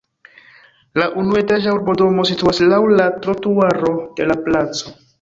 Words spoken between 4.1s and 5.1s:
de la placo.